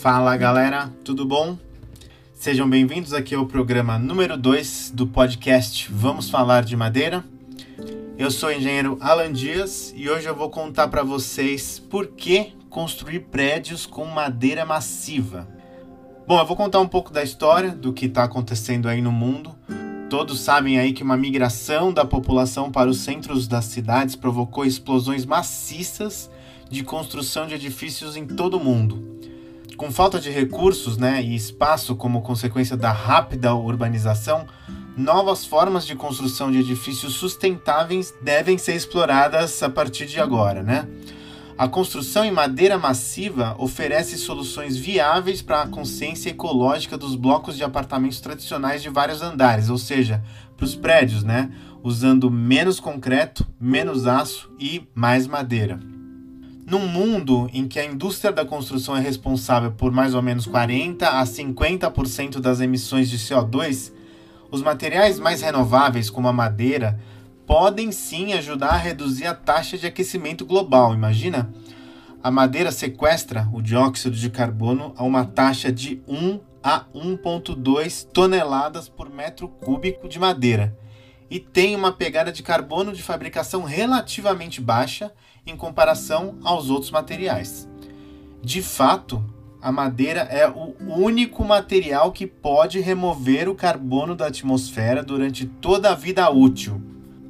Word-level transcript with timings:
Fala 0.00 0.34
galera, 0.34 0.90
tudo 1.04 1.26
bom? 1.26 1.58
Sejam 2.32 2.66
bem-vindos 2.66 3.12
aqui 3.12 3.34
ao 3.34 3.44
programa 3.44 3.98
número 3.98 4.34
2 4.34 4.92
do 4.94 5.06
podcast 5.06 5.92
Vamos 5.92 6.30
Falar 6.30 6.64
de 6.64 6.74
Madeira. 6.74 7.22
Eu 8.16 8.30
sou 8.30 8.48
o 8.48 8.52
engenheiro 8.52 8.96
Alan 8.98 9.30
Dias 9.30 9.92
e 9.94 10.08
hoje 10.08 10.26
eu 10.26 10.34
vou 10.34 10.48
contar 10.48 10.88
para 10.88 11.02
vocês 11.02 11.78
por 11.78 12.06
que 12.06 12.54
construir 12.70 13.26
prédios 13.30 13.84
com 13.84 14.06
madeira 14.06 14.64
massiva. 14.64 15.46
Bom, 16.26 16.38
eu 16.38 16.46
vou 16.46 16.56
contar 16.56 16.80
um 16.80 16.88
pouco 16.88 17.12
da 17.12 17.22
história 17.22 17.72
do 17.72 17.92
que 17.92 18.06
está 18.06 18.24
acontecendo 18.24 18.88
aí 18.88 19.02
no 19.02 19.12
mundo. 19.12 19.54
Todos 20.08 20.40
sabem 20.40 20.78
aí 20.78 20.94
que 20.94 21.02
uma 21.02 21.16
migração 21.18 21.92
da 21.92 22.06
população 22.06 22.72
para 22.72 22.88
os 22.88 23.00
centros 23.00 23.46
das 23.46 23.66
cidades 23.66 24.16
provocou 24.16 24.64
explosões 24.64 25.26
maciças 25.26 26.30
de 26.70 26.82
construção 26.82 27.46
de 27.46 27.52
edifícios 27.52 28.16
em 28.16 28.26
todo 28.26 28.56
o 28.56 28.64
mundo. 28.64 29.19
Com 29.76 29.90
falta 29.90 30.20
de 30.20 30.30
recursos 30.30 30.96
né, 30.96 31.22
e 31.22 31.34
espaço 31.34 31.96
como 31.96 32.22
consequência 32.22 32.76
da 32.76 32.92
rápida 32.92 33.54
urbanização, 33.54 34.46
novas 34.96 35.44
formas 35.44 35.86
de 35.86 35.94
construção 35.94 36.50
de 36.50 36.58
edifícios 36.58 37.14
sustentáveis 37.14 38.14
devem 38.22 38.58
ser 38.58 38.74
exploradas 38.74 39.62
a 39.62 39.70
partir 39.70 40.06
de 40.06 40.20
agora. 40.20 40.62
Né? 40.62 40.86
A 41.56 41.68
construção 41.68 42.24
em 42.24 42.30
madeira 42.30 42.78
massiva 42.78 43.54
oferece 43.58 44.16
soluções 44.16 44.76
viáveis 44.76 45.42
para 45.42 45.62
a 45.62 45.66
consciência 45.68 46.30
ecológica 46.30 46.96
dos 46.96 47.14
blocos 47.14 47.56
de 47.56 47.64
apartamentos 47.64 48.20
tradicionais 48.20 48.82
de 48.82 48.88
vários 48.88 49.22
andares, 49.22 49.68
ou 49.68 49.78
seja, 49.78 50.22
para 50.56 50.64
os 50.64 50.74
prédios, 50.74 51.22
né? 51.22 51.50
usando 51.82 52.30
menos 52.30 52.78
concreto, 52.78 53.46
menos 53.58 54.06
aço 54.06 54.50
e 54.58 54.86
mais 54.94 55.26
madeira. 55.26 55.89
Num 56.70 56.86
mundo 56.86 57.50
em 57.52 57.66
que 57.66 57.80
a 57.80 57.84
indústria 57.84 58.30
da 58.30 58.44
construção 58.44 58.96
é 58.96 59.00
responsável 59.00 59.72
por 59.72 59.90
mais 59.90 60.14
ou 60.14 60.22
menos 60.22 60.46
40 60.46 61.04
a 61.04 61.24
50% 61.24 62.38
das 62.38 62.60
emissões 62.60 63.10
de 63.10 63.18
CO2, 63.18 63.92
os 64.52 64.62
materiais 64.62 65.18
mais 65.18 65.42
renováveis, 65.42 66.08
como 66.08 66.28
a 66.28 66.32
madeira, 66.32 66.96
podem 67.44 67.90
sim 67.90 68.34
ajudar 68.34 68.68
a 68.68 68.76
reduzir 68.76 69.26
a 69.26 69.34
taxa 69.34 69.76
de 69.76 69.88
aquecimento 69.88 70.46
global. 70.46 70.94
Imagina? 70.94 71.52
A 72.22 72.30
madeira 72.30 72.70
sequestra 72.70 73.48
o 73.52 73.60
dióxido 73.60 74.14
de 74.14 74.30
carbono 74.30 74.94
a 74.96 75.02
uma 75.02 75.24
taxa 75.24 75.72
de 75.72 76.00
1 76.06 76.38
a 76.62 76.84
1,2 76.94 78.06
toneladas 78.12 78.88
por 78.88 79.10
metro 79.10 79.48
cúbico 79.48 80.08
de 80.08 80.20
madeira 80.20 80.78
e 81.30 81.38
tem 81.38 81.76
uma 81.76 81.92
pegada 81.92 82.32
de 82.32 82.42
carbono 82.42 82.92
de 82.92 83.02
fabricação 83.02 83.62
relativamente 83.62 84.60
baixa 84.60 85.12
em 85.46 85.56
comparação 85.56 86.38
aos 86.42 86.68
outros 86.68 86.90
materiais. 86.90 87.68
De 88.42 88.60
fato, 88.60 89.24
a 89.62 89.70
madeira 89.70 90.22
é 90.22 90.48
o 90.48 90.74
único 90.96 91.44
material 91.44 92.12
que 92.12 92.26
pode 92.26 92.80
remover 92.80 93.48
o 93.48 93.54
carbono 93.54 94.16
da 94.16 94.26
atmosfera 94.26 95.02
durante 95.02 95.46
toda 95.46 95.90
a 95.90 95.94
vida 95.94 96.28
útil. 96.30 96.82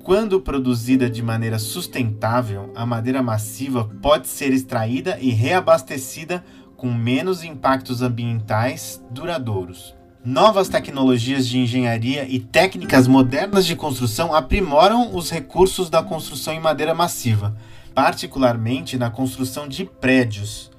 Quando 0.02 0.40
produzida 0.40 1.10
de 1.10 1.22
maneira 1.22 1.58
sustentável, 1.58 2.72
a 2.74 2.86
madeira 2.86 3.22
massiva 3.22 3.90
pode 4.00 4.28
ser 4.28 4.52
extraída 4.52 5.18
e 5.20 5.30
reabastecida 5.30 6.44
com 6.76 6.90
menos 6.90 7.44
impactos 7.44 8.00
ambientais 8.00 9.04
duradouros. 9.10 9.99
Novas 10.22 10.68
tecnologias 10.68 11.48
de 11.48 11.58
engenharia 11.58 12.26
e 12.28 12.38
técnicas 12.38 13.08
modernas 13.08 13.64
de 13.64 13.74
construção 13.74 14.34
aprimoram 14.34 15.16
os 15.16 15.30
recursos 15.30 15.88
da 15.88 16.02
construção 16.02 16.52
em 16.52 16.60
madeira 16.60 16.92
massiva, 16.92 17.56
particularmente 17.94 18.98
na 18.98 19.08
construção 19.08 19.66
de 19.66 19.86
prédios. 19.86 20.70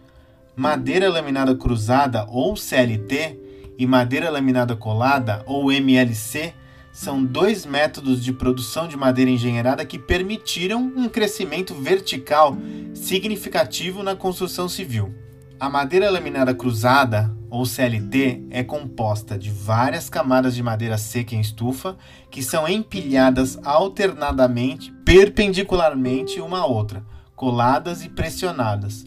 Madeira 0.56 1.10
laminada 1.10 1.56
cruzada 1.56 2.24
ou 2.30 2.56
CLT 2.56 3.40
e 3.80 3.88
madeira 3.88 4.30
laminada 4.30 4.76
colada 4.76 5.42
ou 5.48 5.72
MLC 5.72 6.54
são 6.94 7.24
dois 7.24 7.66
métodos 7.66 8.24
de 8.24 8.32
produção 8.32 8.88
de 8.88 8.96
madeira 8.96 9.32
engenheirada 9.32 9.84
que 9.84 9.98
permitiram 9.98 10.84
um 10.96 11.10
crescimento 11.10 11.74
vertical 11.74 12.56
significativo 12.94 14.04
na 14.04 14.16
construção 14.16 14.70
civil. 14.70 15.12
A 15.60 15.68
madeira 15.68 16.12
laminada 16.12 16.54
cruzada, 16.54 17.36
ou 17.52 17.66
CLT, 17.66 18.48
é 18.50 18.64
composta 18.64 19.38
de 19.38 19.52
várias 19.52 20.10
camadas 20.10 20.56
de 20.56 20.64
madeira 20.64 20.98
seca 20.98 21.36
em 21.36 21.42
estufa 21.42 21.98
que 22.32 22.42
são 22.42 22.66
empilhadas 22.66 23.60
alternadamente, 23.66 24.94
perpendicularmente 25.04 26.40
uma 26.40 26.60
à 26.60 26.66
outra, 26.66 27.06
coladas 27.36 28.06
e 28.06 28.10
pressionadas. 28.10 29.06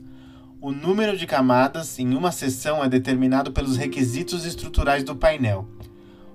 O 0.61 0.71
número 0.71 1.17
de 1.17 1.27
camadas 1.27 1.99
em 1.99 2.15
uma 2.15 2.31
seção 2.31 2.85
é 2.85 2.89
determinado 2.89 3.51
pelos 3.51 3.79
requisitos 3.79 4.45
estruturais 4.45 5.03
do 5.03 5.17
painel. 5.17 5.67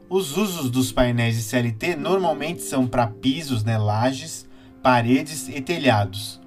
Os 0.09 0.35
usos 0.35 0.71
dos 0.71 0.91
painéis 0.91 1.35
de 1.35 1.43
CLT 1.43 1.95
normalmente 1.95 2.63
são 2.63 2.87
para 2.87 3.05
pisos, 3.05 3.63
né, 3.63 3.77
lajes, 3.77 4.47
paredes 4.81 5.47
e 5.47 5.61
telhados. 5.61 6.41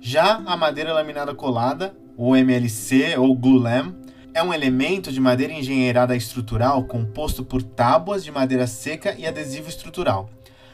Já 0.00 0.42
a 0.44 0.56
madeira 0.56 0.92
laminada 0.92 1.32
colada 1.32 1.94
o 2.16 2.36
MLC 2.36 3.16
ou 3.16 3.34
glulam 3.34 4.01
é 4.34 4.42
um 4.42 4.52
elemento 4.52 5.12
de 5.12 5.20
madeira 5.20 5.52
engenheirada 5.52 6.16
estrutural 6.16 6.84
composto 6.84 7.44
por 7.44 7.62
tábuas 7.62 8.24
de 8.24 8.30
madeira 8.30 8.66
seca 8.66 9.14
e 9.18 9.26
adesivo 9.26 9.68
estrutural. 9.68 10.30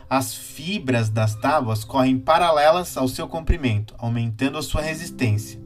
As 0.08 0.34
fibras 0.34 1.10
das 1.10 1.34
tábuas 1.34 1.84
correm 1.84 2.18
paralelas 2.18 2.96
ao 2.96 3.08
seu 3.08 3.28
comprimento, 3.28 3.94
aumentando 3.98 4.56
a 4.58 4.62
sua 4.62 4.80
resistência. 4.80 5.60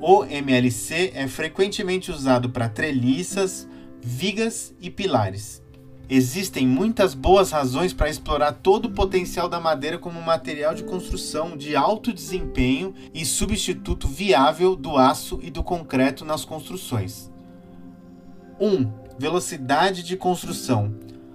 O 0.00 0.24
MLC 0.24 1.12
é 1.14 1.26
frequentemente 1.26 2.10
usado 2.10 2.50
para 2.50 2.68
treliças, 2.68 3.68
vigas 4.00 4.72
e 4.80 4.88
pilares. 4.88 5.62
Existem 6.10 6.66
muitas 6.66 7.12
boas 7.12 7.50
razões 7.50 7.92
para 7.92 8.08
explorar 8.08 8.52
todo 8.52 8.86
o 8.86 8.90
potencial 8.90 9.46
da 9.46 9.60
madeira 9.60 9.98
como 9.98 10.22
material 10.22 10.74
de 10.74 10.82
construção 10.82 11.54
de 11.54 11.76
alto 11.76 12.14
desempenho 12.14 12.94
e 13.12 13.26
substituto 13.26 14.08
viável 14.08 14.74
do 14.74 14.96
aço 14.96 15.38
e 15.42 15.50
do 15.50 15.62
concreto 15.62 16.24
nas 16.24 16.46
construções. 16.46 17.30
1. 18.58 18.66
Um, 18.66 18.92
velocidade 19.18 20.02
de 20.02 20.16
construção. 20.16 20.94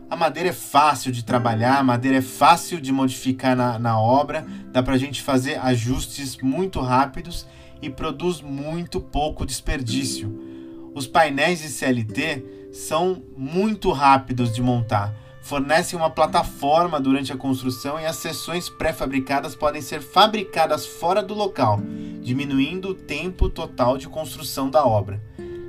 A 0.09 0.15
madeira 0.15 0.49
é 0.49 0.53
fácil 0.53 1.11
de 1.11 1.23
trabalhar, 1.23 1.77
a 1.77 1.83
madeira 1.83 2.17
é 2.17 2.21
fácil 2.21 2.81
de 2.81 2.91
modificar 2.91 3.55
na, 3.55 3.77
na 3.77 3.99
obra, 3.99 4.45
dá 4.71 4.81
para 4.81 4.95
a 4.95 4.97
gente 4.97 5.21
fazer 5.21 5.59
ajustes 5.59 6.37
muito 6.37 6.79
rápidos 6.79 7.45
e 7.79 7.91
produz 7.91 8.41
muito 8.41 8.99
pouco 8.99 9.45
desperdício. 9.45 10.51
Os 10.95 11.05
painéis 11.05 11.61
de 11.61 11.69
CLT 11.69 12.62
são 12.73 13.21
muito 13.37 13.91
rápidos 13.91 14.51
de 14.51 14.61
montar, 14.61 15.13
fornecem 15.43 15.97
uma 15.97 16.09
plataforma 16.09 16.99
durante 16.99 17.31
a 17.31 17.37
construção 17.37 17.99
e 17.99 18.05
as 18.05 18.15
seções 18.15 18.67
pré-fabricadas 18.67 19.55
podem 19.55 19.81
ser 19.81 20.01
fabricadas 20.01 20.85
fora 20.85 21.21
do 21.21 21.35
local, 21.35 21.79
diminuindo 22.21 22.89
o 22.89 22.93
tempo 22.95 23.47
total 23.47 23.97
de 23.97 24.09
construção 24.09 24.69
da 24.71 24.83
obra. 24.85 25.21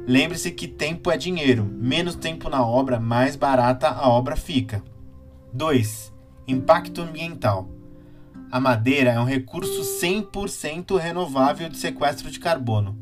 Lembre-se 0.06 0.50
que 0.50 0.66
tempo 0.66 1.10
é 1.10 1.16
dinheiro, 1.16 1.64
menos 1.64 2.14
tempo 2.14 2.48
na 2.48 2.64
obra, 2.64 2.98
mais 2.98 3.36
barata 3.36 3.88
a 3.88 4.08
obra 4.08 4.34
fica. 4.34 4.82
2. 5.52 6.12
Impacto 6.48 7.02
ambiental. 7.02 7.68
A 8.50 8.60
madeira 8.60 9.12
é 9.12 9.20
um 9.20 9.24
recurso 9.24 9.82
100% 10.00 10.96
renovável 10.98 11.68
de 11.68 11.76
sequestro 11.76 12.30
de 12.30 12.38
carbono. 12.38 12.98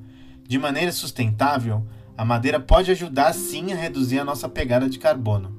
De 0.46 0.58
maneira 0.58 0.92
sustentável, 0.92 1.86
a 2.16 2.24
madeira 2.24 2.60
pode 2.60 2.90
ajudar 2.90 3.32
sim 3.32 3.72
a 3.72 3.76
reduzir 3.76 4.18
a 4.18 4.24
nossa 4.24 4.48
pegada 4.48 4.88
de 4.88 4.98
carbono. 4.98 5.56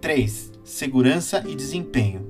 3. 0.00 0.52
Segurança 0.62 1.42
e 1.46 1.54
desempenho. 1.54 2.26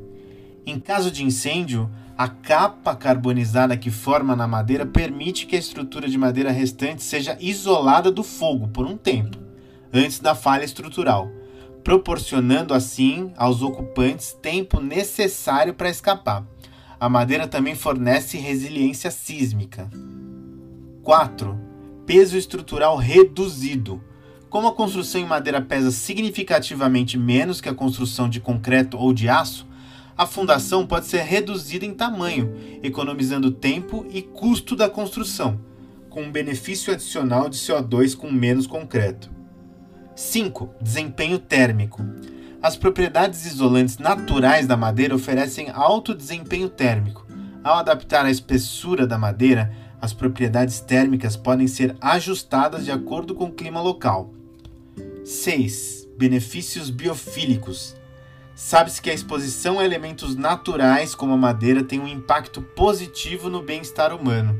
Em 0.64 0.80
caso 0.80 1.10
de 1.10 1.24
incêndio, 1.24 1.90
a 2.16 2.28
capa 2.28 2.96
carbonizada 2.96 3.76
que 3.76 3.90
forma 3.90 4.34
na 4.34 4.48
madeira 4.48 4.86
permite 4.86 5.46
que 5.46 5.56
a 5.56 5.58
estrutura 5.58 6.08
de 6.08 6.16
madeira 6.16 6.50
restante 6.50 7.02
seja 7.02 7.36
isolada 7.40 8.10
do 8.10 8.22
fogo 8.22 8.68
por 8.68 8.86
um 8.86 8.96
tempo, 8.96 9.38
antes 9.92 10.18
da 10.18 10.34
falha 10.34 10.64
estrutural, 10.64 11.30
proporcionando 11.84 12.74
assim 12.74 13.32
aos 13.36 13.62
ocupantes 13.62 14.32
tempo 14.32 14.80
necessário 14.80 15.74
para 15.74 15.90
escapar. 15.90 16.44
A 16.98 17.08
madeira 17.08 17.46
também 17.46 17.74
fornece 17.74 18.36
resiliência 18.38 19.10
sísmica. 19.10 19.88
4 21.02 21.67
peso 22.08 22.38
estrutural 22.38 22.96
reduzido. 22.96 24.02
Como 24.48 24.66
a 24.66 24.72
construção 24.72 25.20
em 25.20 25.26
madeira 25.26 25.60
pesa 25.60 25.90
significativamente 25.90 27.18
menos 27.18 27.60
que 27.60 27.68
a 27.68 27.74
construção 27.74 28.30
de 28.30 28.40
concreto 28.40 28.96
ou 28.96 29.12
de 29.12 29.28
aço, 29.28 29.68
a 30.16 30.24
fundação 30.24 30.86
pode 30.86 31.04
ser 31.04 31.20
reduzida 31.20 31.84
em 31.84 31.92
tamanho, 31.92 32.54
economizando 32.82 33.50
tempo 33.50 34.06
e 34.08 34.22
custo 34.22 34.74
da 34.74 34.88
construção, 34.88 35.60
com 36.08 36.22
um 36.22 36.32
benefício 36.32 36.90
adicional 36.94 37.46
de 37.46 37.58
CO2 37.58 38.16
com 38.16 38.32
menos 38.32 38.66
concreto. 38.66 39.30
5. 40.16 40.70
Desempenho 40.80 41.38
térmico. 41.38 42.02
As 42.62 42.74
propriedades 42.74 43.44
isolantes 43.44 43.98
naturais 43.98 44.66
da 44.66 44.78
madeira 44.78 45.14
oferecem 45.14 45.68
alto 45.68 46.14
desempenho 46.14 46.70
térmico. 46.70 47.26
Ao 47.62 47.76
adaptar 47.76 48.24
a 48.24 48.30
espessura 48.30 49.06
da 49.06 49.18
madeira, 49.18 49.70
As 50.00 50.12
propriedades 50.12 50.80
térmicas 50.80 51.36
podem 51.36 51.66
ser 51.66 51.96
ajustadas 52.00 52.84
de 52.84 52.92
acordo 52.92 53.34
com 53.34 53.46
o 53.46 53.52
clima 53.52 53.80
local. 53.80 54.32
6. 55.24 56.08
Benefícios 56.16 56.88
biofílicos. 56.88 57.96
Sabe-se 58.54 59.02
que 59.02 59.10
a 59.10 59.14
exposição 59.14 59.78
a 59.78 59.84
elementos 59.84 60.34
naturais 60.34 61.14
como 61.14 61.32
a 61.32 61.36
madeira 61.36 61.82
tem 61.82 62.00
um 62.00 62.08
impacto 62.08 62.62
positivo 62.62 63.48
no 63.48 63.62
bem-estar 63.62 64.14
humano. 64.14 64.58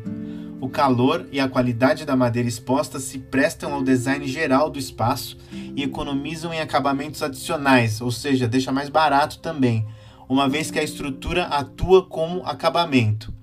O 0.61 0.69
calor 0.69 1.26
e 1.31 1.38
a 1.38 1.49
qualidade 1.49 2.05
da 2.05 2.17
madeira 2.17 2.49
exposta 2.49 2.99
se 2.99 3.19
prestam 3.19 3.73
ao 3.73 3.82
design 3.82 4.26
geral 4.26 4.69
do 4.69 4.79
espaço 4.79 5.38
e 5.52 5.82
economizam 5.85 6.52
em 6.52 6.61
acabamentos 6.61 7.23
adicionais, 7.23 8.00
ou 8.00 8.11
seja, 8.11 8.49
deixa 8.49 8.73
mais 8.73 8.88
barato 8.88 9.38
também, 9.38 9.87
uma 10.29 10.49
vez 10.49 10.70
que 10.70 10.79
a 10.79 10.85
estrutura 10.85 11.44
atua 11.44 12.05
como 12.05 12.43
acabamento. 12.44 13.38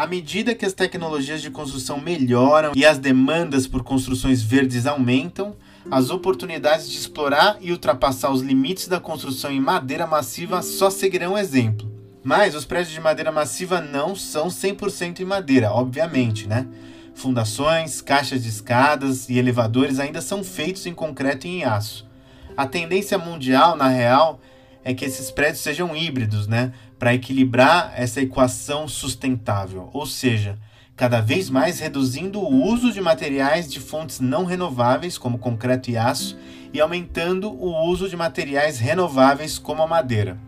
À 0.00 0.06
medida 0.06 0.54
que 0.54 0.64
as 0.64 0.72
tecnologias 0.72 1.42
de 1.42 1.50
construção 1.50 2.00
melhoram 2.00 2.72
e 2.74 2.86
as 2.86 2.98
demandas 2.98 3.66
por 3.66 3.84
construções 3.84 4.40
verdes 4.40 4.86
aumentam, 4.86 5.54
as 5.90 6.08
oportunidades 6.08 6.88
de 6.88 6.96
explorar 6.96 7.58
e 7.60 7.70
ultrapassar 7.70 8.30
os 8.30 8.40
limites 8.40 8.88
da 8.88 8.98
construção 8.98 9.52
em 9.52 9.60
madeira 9.60 10.06
massiva 10.06 10.62
só 10.62 10.88
seguirão 10.88 11.36
exemplo. 11.36 11.86
Mas 12.24 12.54
os 12.54 12.64
prédios 12.64 12.94
de 12.94 12.98
madeira 12.98 13.30
massiva 13.30 13.78
não 13.78 14.16
são 14.16 14.48
100% 14.48 15.20
em 15.20 15.26
madeira, 15.26 15.70
obviamente, 15.70 16.48
né? 16.48 16.66
Fundações, 17.14 18.00
caixas 18.00 18.42
de 18.42 18.48
escadas 18.48 19.28
e 19.28 19.36
elevadores 19.36 19.98
ainda 19.98 20.22
são 20.22 20.42
feitos 20.42 20.86
em 20.86 20.94
concreto 20.94 21.46
e 21.46 21.58
em 21.58 21.64
aço. 21.64 22.08
A 22.56 22.66
tendência 22.66 23.18
mundial, 23.18 23.76
na 23.76 23.88
real, 23.88 24.40
é 24.84 24.94
que 24.94 25.04
esses 25.04 25.30
prédios 25.30 25.60
sejam 25.60 25.94
híbridos, 25.94 26.46
né? 26.46 26.72
Para 26.98 27.14
equilibrar 27.14 27.92
essa 27.96 28.20
equação 28.20 28.88
sustentável, 28.88 29.90
ou 29.92 30.06
seja, 30.06 30.58
cada 30.96 31.20
vez 31.20 31.48
mais 31.48 31.80
reduzindo 31.80 32.40
o 32.40 32.64
uso 32.64 32.92
de 32.92 33.00
materiais 33.00 33.70
de 33.70 33.80
fontes 33.80 34.20
não 34.20 34.44
renováveis, 34.44 35.16
como 35.16 35.38
concreto 35.38 35.90
e 35.90 35.96
aço, 35.96 36.36
e 36.72 36.80
aumentando 36.80 37.50
o 37.50 37.88
uso 37.88 38.08
de 38.08 38.16
materiais 38.16 38.78
renováveis, 38.78 39.58
como 39.58 39.82
a 39.82 39.86
madeira. 39.86 40.38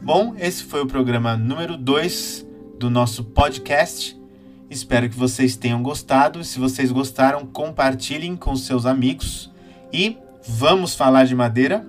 Bom, 0.00 0.34
esse 0.38 0.64
foi 0.64 0.80
o 0.80 0.86
programa 0.86 1.36
número 1.36 1.76
2 1.76 2.46
do 2.78 2.88
nosso 2.88 3.22
podcast. 3.22 4.18
Espero 4.70 5.10
que 5.10 5.16
vocês 5.16 5.56
tenham 5.56 5.82
gostado. 5.82 6.42
Se 6.42 6.58
vocês 6.58 6.90
gostaram, 6.90 7.44
compartilhem 7.44 8.34
com 8.34 8.56
seus 8.56 8.86
amigos. 8.86 9.50
E 9.92 10.16
vamos 10.46 10.94
falar 10.94 11.24
de 11.24 11.34
madeira? 11.34 11.84